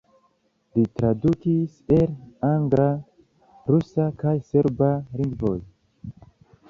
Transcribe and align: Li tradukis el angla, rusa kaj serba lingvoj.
Li 0.77 0.85
tradukis 1.01 1.75
el 1.99 2.15
angla, 2.49 2.87
rusa 3.75 4.09
kaj 4.25 4.35
serba 4.51 4.91
lingvoj. 5.21 5.57